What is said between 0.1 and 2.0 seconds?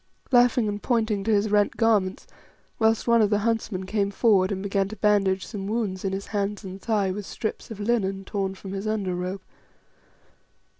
Then he rose, laughing and pointing to his rent